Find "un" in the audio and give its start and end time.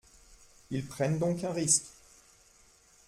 1.43-1.53